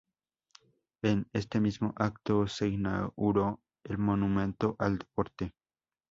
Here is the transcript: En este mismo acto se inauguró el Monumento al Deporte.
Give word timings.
En 1.03 1.27
este 1.31 1.59
mismo 1.59 1.93
acto 1.95 2.47
se 2.47 2.67
inauguró 2.67 3.59
el 3.83 3.99
Monumento 3.99 4.75
al 4.79 4.97
Deporte. 4.97 5.53